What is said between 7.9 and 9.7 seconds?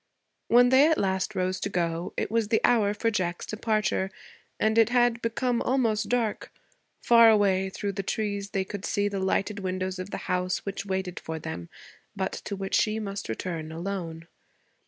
the trees, they could see the lighted